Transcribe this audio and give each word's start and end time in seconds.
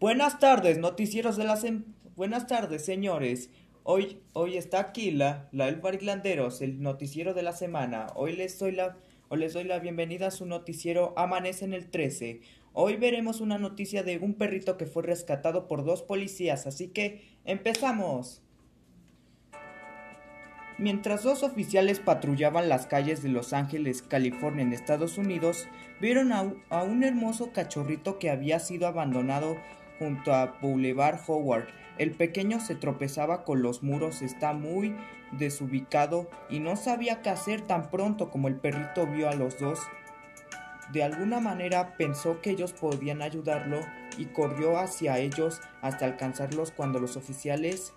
Buenas 0.00 0.38
tardes, 0.38 0.78
noticieros 0.78 1.36
de 1.36 1.44
la 1.44 1.56
sem- 1.56 1.84
Buenas 2.16 2.46
tardes, 2.46 2.84
señores. 2.84 3.50
Hoy, 3.82 4.20
hoy 4.32 4.56
está 4.56 4.80
aquí 4.80 5.10
la, 5.10 5.48
la 5.52 5.68
Irlanderos, 5.68 6.60
el 6.62 6.82
noticiero 6.82 7.34
de 7.34 7.42
la 7.42 7.52
semana. 7.52 8.08
Hoy 8.14 8.34
les 8.34 8.58
doy 8.58 8.72
la, 8.72 8.96
hoy 9.28 9.38
les 9.38 9.52
doy 9.52 9.64
la 9.64 9.78
bienvenida 9.78 10.28
a 10.28 10.30
su 10.30 10.44
noticiero 10.46 11.14
Amanece 11.16 11.64
en 11.64 11.72
el 11.72 11.88
13. 11.90 12.40
Hoy 12.72 12.96
veremos 12.96 13.40
una 13.40 13.58
noticia 13.58 14.02
de 14.02 14.18
un 14.18 14.34
perrito 14.34 14.76
que 14.76 14.86
fue 14.86 15.02
rescatado 15.02 15.66
por 15.68 15.84
dos 15.84 16.02
policías, 16.02 16.66
así 16.66 16.88
que 16.88 17.22
empezamos. 17.44 18.42
Mientras 20.78 21.22
dos 21.22 21.42
oficiales 21.42 22.00
patrullaban 22.00 22.68
las 22.68 22.86
calles 22.86 23.22
de 23.22 23.30
Los 23.30 23.54
Ángeles, 23.54 24.02
California, 24.02 24.62
en 24.62 24.74
Estados 24.74 25.16
Unidos, 25.16 25.66
vieron 26.02 26.32
a, 26.32 26.52
a 26.68 26.82
un 26.82 27.02
hermoso 27.02 27.50
cachorrito 27.52 28.18
que 28.18 28.28
había 28.28 28.58
sido 28.58 28.86
abandonado 28.86 29.56
junto 29.98 30.32
a 30.34 30.58
Boulevard 30.60 31.18
Howard. 31.26 31.66
El 31.98 32.12
pequeño 32.12 32.60
se 32.60 32.74
tropezaba 32.74 33.44
con 33.44 33.62
los 33.62 33.82
muros, 33.82 34.22
está 34.22 34.52
muy 34.52 34.94
desubicado 35.32 36.28
y 36.50 36.60
no 36.60 36.76
sabía 36.76 37.22
qué 37.22 37.30
hacer 37.30 37.62
tan 37.62 37.90
pronto 37.90 38.30
como 38.30 38.48
el 38.48 38.56
perrito 38.56 39.06
vio 39.06 39.28
a 39.28 39.34
los 39.34 39.58
dos. 39.58 39.80
De 40.92 41.02
alguna 41.02 41.40
manera 41.40 41.96
pensó 41.96 42.40
que 42.40 42.50
ellos 42.50 42.72
podían 42.72 43.22
ayudarlo 43.22 43.80
y 44.18 44.26
corrió 44.26 44.78
hacia 44.78 45.18
ellos 45.18 45.60
hasta 45.82 46.04
alcanzarlos 46.04 46.70
cuando 46.70 47.00
los 47.00 47.16
oficiales 47.16 47.92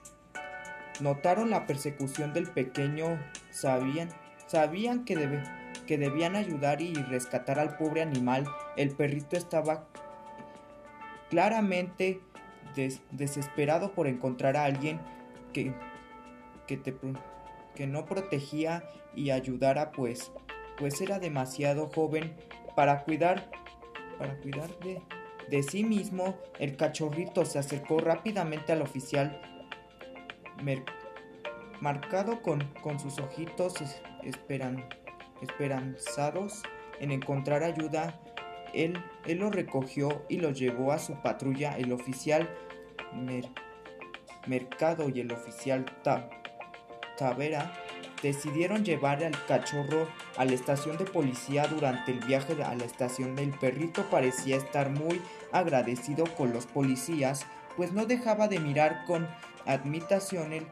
notaron 0.99 1.49
la 1.49 1.67
persecución 1.67 2.33
del 2.33 2.47
pequeño, 2.49 3.19
sabían, 3.51 4.09
sabían 4.47 5.05
que, 5.05 5.15
debe- 5.15 5.43
que 5.85 5.97
debían 5.97 6.35
ayudar 6.35 6.81
y 6.81 6.93
rescatar 6.93 7.59
al 7.59 7.77
pobre 7.77 8.01
animal. 8.01 8.45
El 8.75 8.91
perrito 8.95 9.37
estaba 9.37 9.85
claramente 11.29 12.21
des- 12.75 13.01
desesperado 13.11 13.93
por 13.93 14.07
encontrar 14.07 14.57
a 14.57 14.65
alguien 14.65 14.99
que, 15.53 15.73
que, 16.67 17.87
no 17.87 18.05
protegía 18.05 18.83
y 19.15 19.31
ayudara, 19.31 19.91
pues, 19.91 20.31
pues 20.77 21.01
era 21.01 21.19
demasiado 21.19 21.87
joven 21.87 22.35
para 22.75 23.03
cuidar, 23.03 23.49
para 24.17 24.35
cuidar 24.37 24.69
de, 24.79 25.01
de 25.49 25.63
sí 25.63 25.83
mismo. 25.83 26.37
El 26.59 26.75
cachorrito 26.75 27.45
se 27.45 27.59
acercó 27.59 27.99
rápidamente 27.99 28.71
al 28.71 28.81
oficial 28.81 29.41
marcado 31.81 32.41
con, 32.41 32.63
con 32.81 32.99
sus 32.99 33.17
ojitos 33.19 33.79
es- 33.81 34.01
esperan, 34.23 34.85
esperanzados 35.41 36.61
en 36.99 37.11
encontrar 37.11 37.63
ayuda. 37.63 38.19
Él, 38.83 39.03
él 39.25 39.39
lo 39.39 39.49
recogió 39.49 40.23
y 40.29 40.37
lo 40.37 40.51
llevó 40.51 40.91
a 40.91 40.99
su 40.99 41.15
patrulla. 41.21 41.77
El 41.77 41.91
oficial 41.91 42.49
Mer- 43.13 43.49
Mercado 44.47 45.09
y 45.09 45.19
el 45.19 45.31
oficial 45.31 45.85
Ta- 46.03 46.29
Tavera 47.17 47.73
decidieron 48.23 48.83
llevar 48.83 49.23
al 49.23 49.33
cachorro 49.45 50.07
a 50.37 50.45
la 50.45 50.53
estación 50.53 50.97
de 50.97 51.05
policía 51.05 51.67
durante 51.67 52.11
el 52.11 52.19
viaje 52.19 52.61
a 52.63 52.75
la 52.75 52.85
estación. 52.85 53.37
El 53.39 53.51
perrito 53.51 54.03
parecía 54.09 54.57
estar 54.57 54.89
muy 54.89 55.21
agradecido 55.51 56.25
con 56.37 56.53
los 56.53 56.65
policías, 56.65 57.45
pues 57.75 57.91
no 57.93 58.05
dejaba 58.05 58.47
de 58.47 58.59
mirar 58.59 59.03
con 59.05 59.27
admiración 59.65 60.53
el, 60.53 60.65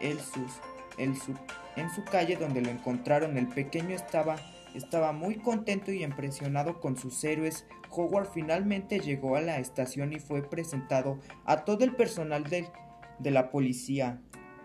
el 0.00 0.18
sus, 0.20 0.52
el 0.98 1.16
su- 1.16 1.34
en 1.76 1.90
su 1.90 2.04
calle 2.04 2.36
donde 2.36 2.62
lo 2.62 2.70
encontraron. 2.70 3.36
El 3.36 3.46
pequeño 3.48 3.94
estaba, 3.94 4.36
estaba 4.74 5.12
muy 5.12 5.36
contento 5.36 5.92
y 5.92 6.04
impresionado 6.04 6.80
con 6.80 6.96
sus 6.96 7.22
héroes. 7.24 7.66
Howard 7.90 8.28
finalmente 8.32 9.00
llegó 9.00 9.36
a 9.36 9.40
la 9.40 9.58
estación 9.58 10.12
y 10.12 10.18
fue 10.20 10.42
presentado 10.42 11.18
a 11.44 11.64
todo 11.64 11.84
el 11.84 11.96
personal 11.96 12.44
del- 12.44 12.68
de 13.18 13.30
la 13.30 13.50
policía. 13.50 14.20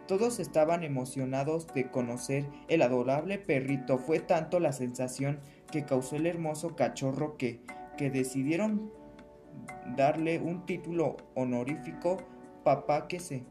Todos 0.08 0.40
estaban 0.40 0.84
emocionados 0.84 1.68
de 1.74 1.90
conocer 1.90 2.48
el 2.68 2.84
adorable 2.84 3.40
perrito. 3.40 3.98
Fue 3.98 4.20
tanto 4.20 4.60
la 4.60 4.72
sensación 4.72 5.40
que 5.72 5.86
causó 5.86 6.16
el 6.18 6.28
hermoso 6.28 6.76
cachorro 6.76 7.38
que, 7.38 7.62
que 7.98 8.12
decidieron 8.12 8.92
darle 9.96 10.40
un 10.40 10.66
título 10.66 11.18
honorífico, 11.34 12.18
papá 12.64 13.08
que 13.08 13.20
se 13.20 13.44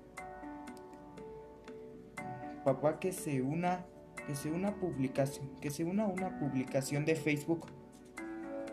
papá 2.64 2.98
que 2.98 3.12
se 3.12 3.42
una 3.42 3.84
que 4.26 4.34
se 4.34 4.50
una 4.50 4.74
publicación 4.76 5.50
que 5.60 5.70
una 5.84 6.38
publicación 6.38 7.04
de 7.04 7.14
Facebook 7.14 7.66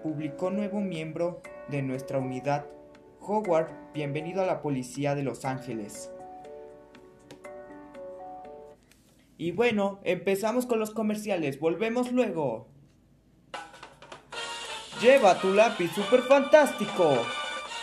publicó 0.02 0.50
nuevo 0.50 0.80
miembro 0.80 1.42
de 1.70 1.82
nuestra 1.82 2.20
unidad 2.20 2.66
Howard. 3.20 3.70
Bienvenido 3.94 4.42
a 4.42 4.46
la 4.46 4.62
policía 4.62 5.14
de 5.14 5.24
Los 5.24 5.46
Ángeles. 5.46 6.12
Y 9.38 9.52
bueno 9.52 10.00
empezamos 10.04 10.66
con 10.66 10.80
los 10.80 10.92
comerciales. 10.92 11.60
Volvemos 11.60 12.12
luego. 12.12 12.68
Lleva 15.02 15.40
tu 15.40 15.54
lápiz 15.54 15.92
super 15.92 16.22
fantástico. 16.22 17.18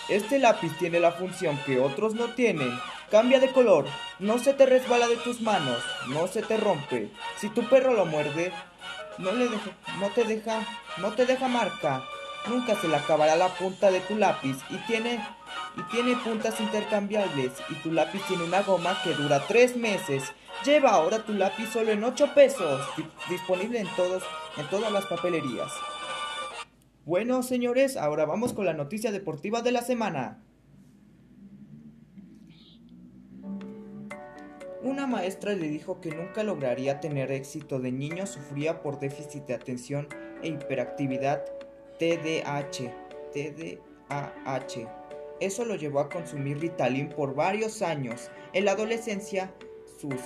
Este 0.08 0.38
lápiz 0.38 0.72
tiene 0.78 1.00
la 1.00 1.12
función 1.12 1.58
que 1.66 1.80
otros 1.80 2.14
no 2.14 2.34
tienen. 2.34 2.70
Cambia 3.10 3.40
de 3.40 3.52
color, 3.52 3.86
no 4.18 4.38
se 4.38 4.52
te 4.54 4.66
resbala 4.66 5.08
de 5.08 5.16
tus 5.16 5.40
manos, 5.40 5.82
no 6.08 6.26
se 6.26 6.42
te 6.42 6.56
rompe. 6.56 7.10
Si 7.38 7.48
tu 7.50 7.62
perro 7.68 7.92
lo 7.94 8.04
muerde, 8.06 8.52
no 9.18 9.32
le 9.32 9.46
no 9.48 10.08
te 10.14 10.24
deja, 10.24 10.60
no 10.98 11.12
te 11.12 11.26
deja 11.26 11.48
marca. 11.48 12.02
Nunca 12.48 12.76
se 12.76 12.88
le 12.88 12.96
acabará 12.96 13.36
la 13.36 13.48
punta 13.48 13.90
de 13.90 14.00
tu 14.00 14.16
lápiz 14.16 14.56
y 14.70 14.76
tiene 14.86 15.20
y 15.76 15.82
tiene 15.90 16.16
puntas 16.16 16.58
intercambiables 16.60 17.52
y 17.68 17.74
tu 17.76 17.92
lápiz 17.92 18.22
tiene 18.26 18.44
una 18.44 18.62
goma 18.62 18.96
que 19.02 19.12
dura 19.14 19.40
tres 19.46 19.76
meses. 19.76 20.32
Lleva 20.64 20.90
ahora 20.90 21.18
tu 21.24 21.32
lápiz 21.34 21.68
solo 21.72 21.92
en 21.92 22.02
8 22.02 22.34
pesos, 22.34 22.80
di- 22.96 23.06
disponible 23.28 23.80
en 23.80 23.88
todos 23.96 24.22
en 24.56 24.66
todas 24.68 24.90
las 24.90 25.06
papelerías. 25.06 25.70
Bueno, 27.04 27.42
señores, 27.42 27.96
ahora 27.96 28.24
vamos 28.26 28.52
con 28.52 28.64
la 28.66 28.72
noticia 28.74 29.12
deportiva 29.12 29.62
de 29.62 29.72
la 29.72 29.82
semana. 29.82 30.42
Una 34.88 35.06
maestra 35.06 35.52
le 35.52 35.68
dijo 35.68 36.00
que 36.00 36.10
nunca 36.10 36.42
lograría 36.42 36.98
tener 36.98 37.30
éxito 37.30 37.78
de 37.78 37.92
niño 37.92 38.24
sufría 38.24 38.80
por 38.80 38.98
déficit 38.98 39.44
de 39.44 39.52
atención 39.52 40.08
e 40.42 40.48
hiperactividad 40.48 41.44
TDAH. 41.98 42.90
TDAH. 43.34 44.88
Eso 45.40 45.66
lo 45.66 45.74
llevó 45.74 46.00
a 46.00 46.08
consumir 46.08 46.58
Ritalin 46.60 47.10
por 47.10 47.34
varios 47.34 47.82
años. 47.82 48.30
En 48.54 48.64
la 48.64 48.72
adolescencia, 48.72 49.52
sus, 50.00 50.22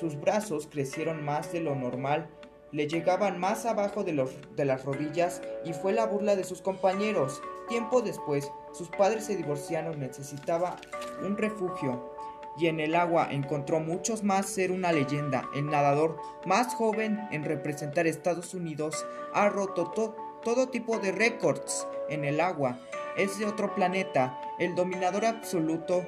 sus 0.00 0.20
brazos 0.20 0.66
crecieron 0.66 1.24
más 1.24 1.52
de 1.52 1.60
lo 1.60 1.76
normal 1.76 2.28
le 2.72 2.86
llegaban 2.86 3.40
más 3.40 3.66
abajo 3.66 4.04
de, 4.04 4.12
los, 4.12 4.30
de 4.54 4.64
las 4.64 4.84
rodillas 4.84 5.42
y 5.64 5.72
fue 5.72 5.92
la 5.92 6.06
burla 6.06 6.36
de 6.36 6.44
sus 6.44 6.62
compañeros. 6.62 7.42
Tiempo 7.68 8.00
después, 8.00 8.50
sus 8.72 8.88
padres 8.90 9.24
se 9.24 9.36
divorciaron, 9.36 9.98
necesitaba 9.98 10.76
un 11.24 11.36
refugio 11.36 12.14
y 12.60 12.66
en 12.66 12.78
el 12.80 12.94
agua 12.94 13.28
encontró 13.30 13.80
muchos 13.80 14.22
más 14.22 14.46
ser 14.46 14.70
una 14.70 14.92
leyenda. 14.92 15.48
El 15.54 15.66
nadador 15.66 16.20
más 16.44 16.74
joven 16.74 17.20
en 17.30 17.44
representar 17.44 18.06
Estados 18.06 18.52
Unidos 18.54 19.06
ha 19.32 19.48
roto 19.48 19.90
to- 19.92 20.14
todo 20.44 20.68
tipo 20.68 20.98
de 20.98 21.12
récords 21.12 21.86
en 22.08 22.24
el 22.24 22.40
agua. 22.40 22.78
Es 23.16 23.38
de 23.38 23.46
otro 23.46 23.74
planeta. 23.74 24.38
El 24.58 24.74
dominador 24.74 25.24
absoluto 25.24 26.06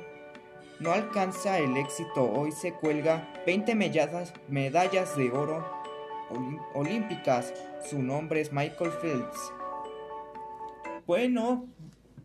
no 0.81 0.93
alcanza 0.93 1.59
el 1.59 1.77
éxito. 1.77 2.25
Hoy 2.31 2.53
se 2.53 2.73
cuelga 2.75 3.33
20 3.47 3.75
medallas, 3.75 4.33
medallas 4.49 5.17
de 5.17 5.31
oro 5.31 5.65
olímpicas. 6.75 7.53
Su 7.89 8.03
nombre 8.03 8.41
es 8.41 8.53
Michael 8.53 8.91
Phelps. 9.01 9.53
Bueno, 11.07 11.67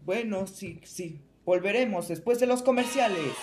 bueno, 0.05 0.47
sí, 0.47 0.79
sí. 0.83 1.21
Volveremos 1.45 2.07
después 2.07 2.39
de 2.39 2.47
los 2.47 2.61
comerciales. 2.61 3.33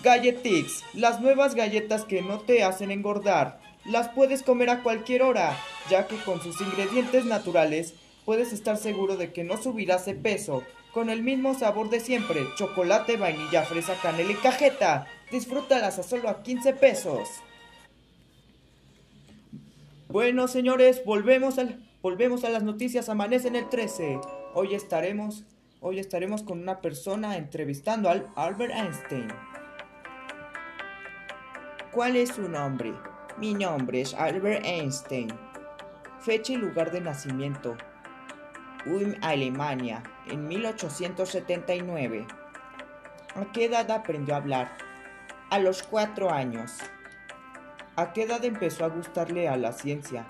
Galletix, 0.00 0.84
las 0.94 1.20
nuevas 1.20 1.56
galletas 1.56 2.04
que 2.04 2.22
no 2.22 2.38
te 2.38 2.62
hacen 2.62 2.92
engordar. 2.92 3.58
Las 3.84 4.08
puedes 4.08 4.44
comer 4.44 4.70
a 4.70 4.84
cualquier 4.84 5.22
hora, 5.22 5.58
ya 5.90 6.06
que 6.06 6.16
con 6.18 6.40
sus 6.40 6.60
ingredientes 6.60 7.24
naturales 7.24 7.94
puedes 8.24 8.52
estar 8.52 8.76
seguro 8.76 9.16
de 9.16 9.32
que 9.32 9.42
no 9.42 9.56
subirás 9.56 10.06
de 10.06 10.14
peso. 10.14 10.62
Con 10.92 11.10
el 11.10 11.22
mismo 11.22 11.54
sabor 11.54 11.90
de 11.90 11.98
siempre, 11.98 12.46
chocolate, 12.56 13.16
vainilla, 13.16 13.64
fresa, 13.64 13.94
canela 14.00 14.30
y 14.30 14.36
cajeta. 14.36 15.08
Disfrútalas 15.32 15.98
a 15.98 16.04
solo 16.04 16.28
a 16.28 16.42
15 16.44 16.74
pesos. 16.74 17.28
Bueno, 20.08 20.46
señores, 20.46 21.04
volvemos 21.04 21.58
al, 21.58 21.84
volvemos 22.02 22.44
a 22.44 22.50
las 22.50 22.62
noticias. 22.62 23.08
Amanece 23.08 23.48
en 23.48 23.56
el 23.56 23.68
13. 23.68 24.20
Hoy 24.54 24.74
estaremos, 24.74 25.44
hoy 25.80 25.98
estaremos 25.98 26.42
con 26.42 26.60
una 26.60 26.80
persona 26.80 27.36
entrevistando 27.36 28.08
al 28.08 28.28
Albert 28.36 28.74
Einstein. 28.74 29.28
¿Cuál 31.98 32.14
es 32.14 32.28
su 32.28 32.48
nombre? 32.48 32.94
Mi 33.38 33.54
nombre 33.54 34.02
es 34.02 34.14
Albert 34.14 34.64
Einstein. 34.64 35.36
Fecha 36.20 36.52
y 36.52 36.56
lugar 36.56 36.92
de 36.92 37.00
nacimiento. 37.00 37.76
Ulm, 38.86 39.16
Alemania, 39.20 40.04
en 40.28 40.46
1879. 40.46 42.24
¿A 43.34 43.50
qué 43.50 43.64
edad 43.64 43.90
aprendió 43.90 44.34
a 44.34 44.36
hablar? 44.36 44.78
A 45.50 45.58
los 45.58 45.82
cuatro 45.82 46.30
años. 46.30 46.76
¿A 47.96 48.12
qué 48.12 48.22
edad 48.22 48.44
empezó 48.44 48.84
a 48.84 48.90
gustarle 48.90 49.48
a 49.48 49.56
la 49.56 49.72
ciencia? 49.72 50.24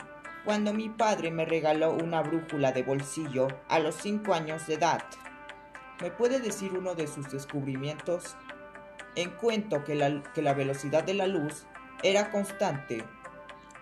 Cuando 0.47 0.73
mi 0.73 0.89
padre 0.89 1.31
me 1.31 1.45
regaló 1.45 1.93
una 1.93 2.23
brújula 2.23 2.73
de 2.73 2.83
bolsillo 2.83 3.47
a 3.69 3.79
los 3.79 3.95
cinco 3.97 4.33
años 4.33 4.67
de 4.67 4.77
edad. 4.77 5.03
¿Me 6.01 6.11
puede 6.11 6.41
decir 6.41 6.73
uno 6.73 6.95
de 6.95 7.07
sus 7.07 7.31
descubrimientos? 7.31 8.39
Encuentro 9.17 9.85
que 9.85 9.95
la, 9.95 10.23
que 10.35 10.43
la 10.43 10.55
velocidad 10.55 11.05
de 11.05 11.15
la 11.15 11.27
luz 11.27 11.67
era 12.03 12.31
constante. 12.31 13.05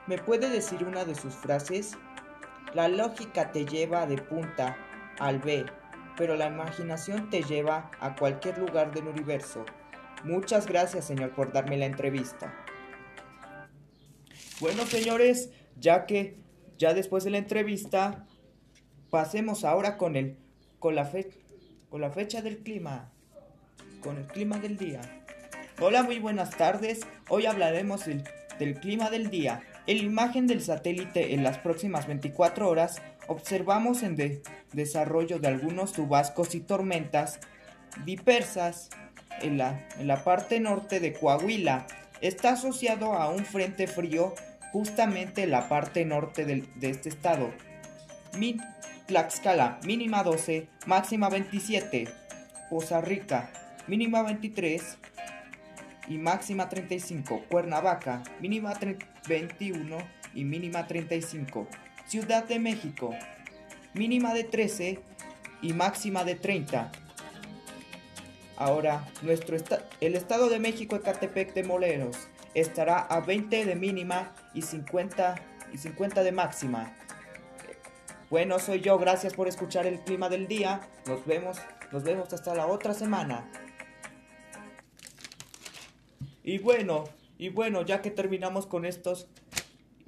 ¿Me 0.06 0.18
puede 0.18 0.48
decir 0.48 0.84
una 0.84 1.04
de 1.04 1.14
sus 1.14 1.34
frases? 1.34 1.96
La 2.74 2.88
lógica 2.88 3.52
te 3.52 3.66
lleva 3.66 4.06
de 4.06 4.18
punta 4.18 4.76
al 5.18 5.38
B, 5.38 5.66
pero 6.16 6.36
la 6.36 6.46
imaginación 6.46 7.30
te 7.30 7.42
lleva 7.42 7.90
a 8.00 8.14
cualquier 8.16 8.58
lugar 8.58 8.92
del 8.92 9.08
universo. 9.08 9.64
Muchas 10.24 10.66
gracias, 10.66 11.04
señor, 11.04 11.34
por 11.34 11.52
darme 11.52 11.76
la 11.76 11.86
entrevista. 11.86 12.54
Bueno, 14.60 14.86
señores, 14.86 15.50
ya 15.78 16.06
que 16.06 16.38
ya 16.78 16.94
después 16.94 17.24
de 17.24 17.30
la 17.30 17.38
entrevista, 17.38 18.26
pasemos 19.10 19.64
ahora 19.64 19.96
con 19.96 20.16
el 20.16 20.38
con 20.78 20.94
la 20.94 21.04
fe, 21.04 21.30
con 21.88 22.00
la 22.00 22.10
fecha 22.10 22.42
del 22.42 22.58
clima, 22.58 23.12
con 24.00 24.18
el 24.18 24.26
clima 24.26 24.58
del 24.58 24.76
día. 24.76 25.00
Hola, 25.80 26.02
muy 26.02 26.18
buenas 26.18 26.50
tardes. 26.50 27.00
Hoy 27.28 27.46
hablaremos 27.46 28.04
del, 28.06 28.24
clima 28.80 29.10
del 29.10 29.30
día. 29.30 29.62
En 29.86 29.98
la 29.98 30.04
imagen 30.04 30.46
del 30.46 30.62
satélite 30.62 31.34
en 31.34 31.42
las 31.42 31.58
próximas 31.58 32.06
24 32.06 32.68
horas 32.68 33.02
observamos 33.28 34.02
en 34.02 34.16
de 34.16 34.42
desarrollo 34.72 35.38
de 35.38 35.48
algunos 35.48 35.90
subascos 35.90 36.54
y 36.54 36.60
tormentas 36.60 37.40
dispersas 38.04 38.90
en 39.42 39.58
la, 39.58 40.24
parte 40.24 40.60
norte 40.60 41.00
de 41.00 41.12
Coahuila. 41.12 41.86
Está 42.20 42.52
asociado 42.52 43.12
a 43.12 43.28
un 43.28 43.44
frente 43.44 43.86
frío 43.86 44.34
justamente 44.72 45.42
en 45.42 45.50
la 45.50 45.68
parte 45.68 46.04
norte 46.04 46.44
de 46.44 46.90
este 46.90 47.08
estado. 47.08 47.52
Min 48.38 48.60
Tlaxcala, 49.06 49.78
mínima 49.84 50.24
12, 50.24 50.66
máxima 50.86 51.28
27. 51.28 52.08
Poza 52.68 53.00
Rica, 53.00 53.50
mínima 53.86 54.22
23 54.22 54.98
y 56.08 56.18
máxima 56.18 56.68
35. 56.68 57.44
Cuernavaca, 57.48 58.22
mínima 58.40 58.74
21 59.28 59.96
y 60.34 60.44
mínima 60.44 60.86
35. 60.86 61.66
Ciudad 62.06 62.44
de 62.44 62.58
México, 62.58 63.14
mínima 63.94 64.34
de 64.34 64.44
13 64.44 65.00
y 65.62 65.72
máxima 65.72 66.24
de 66.24 66.34
30. 66.36 66.92
Ahora, 68.56 69.06
nuestro 69.22 69.56
el 70.00 70.14
Estado 70.14 70.48
de 70.48 70.58
México, 70.58 70.96
Ecatepec 70.96 71.52
de 71.52 71.64
Moleros, 71.64 72.28
estará 72.54 73.00
a 73.00 73.20
20 73.20 73.66
de 73.66 73.74
mínima 73.74 74.32
y 74.54 74.62
50, 74.62 75.34
y 75.72 75.78
50 75.78 76.22
de 76.22 76.32
máxima. 76.32 76.92
Bueno, 78.30 78.58
soy 78.58 78.80
yo, 78.80 78.98
gracias 78.98 79.34
por 79.34 79.46
escuchar 79.46 79.86
el 79.86 80.00
clima 80.00 80.28
del 80.28 80.48
día. 80.48 80.80
Nos 81.06 81.24
vemos, 81.26 81.58
nos 81.92 82.02
vemos 82.02 82.32
hasta 82.32 82.54
la 82.54 82.66
otra 82.66 82.94
semana. 82.94 83.44
Y 86.46 86.58
bueno, 86.58 87.02
y 87.38 87.48
bueno, 87.48 87.82
ya 87.82 88.00
que 88.02 88.12
terminamos 88.12 88.66
con 88.66 88.84
estos, 88.84 89.26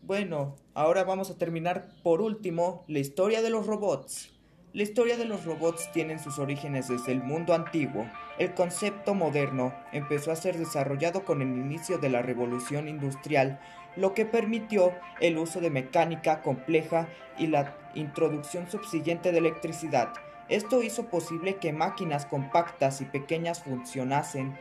bueno, 0.03 0.55
ahora 0.73 1.03
vamos 1.03 1.33
a 1.33 1.37
terminar 1.37 1.89
por 2.05 2.23
último 2.23 2.85
la 2.87 3.01
historia 3.01 3.43
de 3.43 3.51
los 3.51 3.67
robots. 3.67 4.33
La 4.73 4.85
historia 4.85 5.17
de 5.17 5.25
los 5.25 5.45
robots 5.45 5.91
tiene 5.91 6.17
sus 6.21 6.39
orígenes 6.39 6.87
desde 6.87 7.11
el 7.11 7.25
mundo 7.25 7.55
antiguo. 7.55 8.09
El 8.39 8.55
concepto 8.55 9.15
moderno 9.15 9.75
empezó 9.91 10.31
a 10.31 10.37
ser 10.37 10.57
desarrollado 10.57 11.25
con 11.25 11.43
el 11.43 11.49
inicio 11.49 11.99
de 11.99 12.09
la 12.09 12.23
revolución 12.23 12.87
industrial, 12.87 13.59
lo 13.97 14.15
que 14.15 14.25
permitió 14.25 14.93
el 15.21 15.39
uso 15.39 15.61
de 15.61 15.71
mecánica 15.71 16.41
compleja 16.43 17.09
y 17.37 17.49
la 17.49 17.77
introducción 17.97 18.71
subsiguiente 18.71 19.33
de 19.33 19.39
electricidad. 19.39 20.13
Esto 20.49 20.85
hizo 20.85 21.07
posible 21.07 21.57
que 21.57 21.73
máquinas 21.73 22.27
compactas 22.27 23.01
y 23.01 23.07
pequeñas 23.07 23.65
funcionasen 23.65 24.57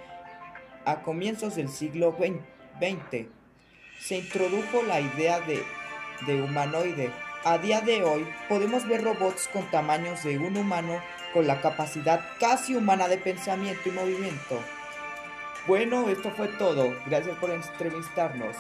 a 0.87 1.01
comienzos 1.01 1.55
del 1.57 1.67
siglo 1.67 2.15
XX. 2.17 3.27
Se 3.99 4.15
introdujo 4.15 4.83
la 4.83 5.01
idea 5.01 5.41
de, 5.41 5.61
de 6.25 6.41
humanoide. 6.41 7.11
A 7.43 7.57
día 7.57 7.81
de 7.81 8.03
hoy 8.03 8.25
podemos 8.47 8.87
ver 8.87 9.03
robots 9.03 9.49
con 9.49 9.69
tamaños 9.69 10.23
de 10.23 10.37
un 10.37 10.55
humano 10.55 11.01
con 11.33 11.45
la 11.45 11.61
capacidad 11.61 12.21
casi 12.39 12.75
humana 12.75 13.09
de 13.09 13.17
pensamiento 13.17 13.89
y 13.89 13.91
movimiento. 13.91 14.59
Bueno, 15.67 16.07
esto 16.07 16.31
fue 16.31 16.47
todo. 16.47 16.95
Gracias 17.05 17.37
por 17.37 17.49
entrevistarnos. 17.49 18.55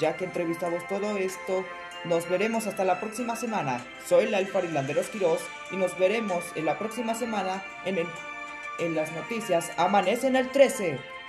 Ya 0.00 0.16
que 0.16 0.24
entrevistamos 0.24 0.86
todo 0.88 1.18
esto, 1.18 1.66
nos 2.04 2.26
veremos 2.26 2.66
hasta 2.66 2.84
la 2.84 2.98
próxima 2.98 3.36
semana. 3.36 3.84
Soy 4.06 4.26
la 4.30 4.38
Alfa 4.38 4.62
Landeros 4.62 5.10
Quiroz 5.10 5.42
y 5.70 5.76
nos 5.76 5.98
veremos 5.98 6.42
en 6.54 6.64
la 6.64 6.78
próxima 6.78 7.14
semana 7.14 7.62
en, 7.84 7.98
el, 7.98 8.06
en 8.78 8.94
las 8.94 9.12
noticias 9.12 9.70
Amanece 9.76 10.28
en 10.28 10.36
el 10.36 10.50
13. 10.50 11.19